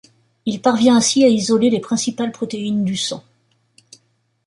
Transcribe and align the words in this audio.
Il 0.47 0.63
parvient 0.63 0.95
ainsi 0.95 1.23
à 1.23 1.27
isoler 1.27 1.69
les 1.69 1.79
principales 1.79 2.31
protéines 2.31 2.83
du 2.83 2.97
sang. 2.97 3.23